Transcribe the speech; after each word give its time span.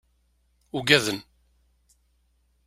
Ugaden. 0.77 1.19